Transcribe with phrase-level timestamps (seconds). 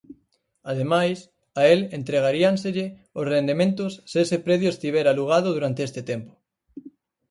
[0.71, 1.17] Ademais,
[1.61, 2.85] a el entregaríanselle
[3.19, 6.33] os rendementos se ese predio estivera alugado durante este tempo.